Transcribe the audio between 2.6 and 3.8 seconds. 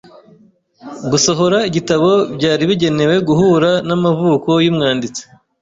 bigenewe guhura